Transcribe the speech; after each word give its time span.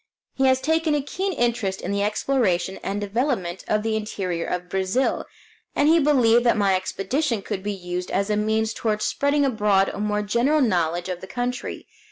He 0.33 0.45
has 0.47 0.59
taken 0.61 0.95
a 0.95 1.01
keen 1.03 1.31
interest 1.31 1.79
in 1.79 1.91
the 1.91 2.01
exploration 2.01 2.79
and 2.81 2.99
development 2.99 3.63
of 3.67 3.83
the 3.83 3.95
interior 3.95 4.45
of 4.47 4.67
Brazil, 4.67 5.25
and 5.75 5.87
he 5.87 5.99
believed 5.99 6.43
that 6.43 6.57
my 6.57 6.73
expedition 6.75 7.43
could 7.43 7.61
be 7.61 7.71
used 7.71 8.09
as 8.09 8.31
a 8.31 8.35
means 8.35 8.73
toward 8.73 9.03
spreading 9.03 9.45
abroad 9.45 9.89
a 9.89 9.99
more 9.99 10.23
general 10.23 10.59
knowledge 10.61 11.07
of 11.07 11.21
the 11.21 11.27
country. 11.27 11.85